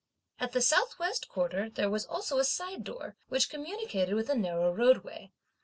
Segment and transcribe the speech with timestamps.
[0.39, 4.35] At the south west quarter, there was also a side door, which communicated with a
[4.35, 5.31] narrow roadway.